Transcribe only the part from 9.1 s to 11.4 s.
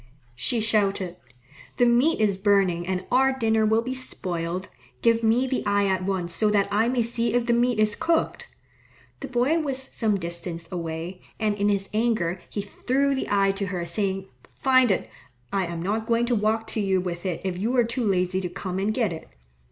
The boy was some distance away,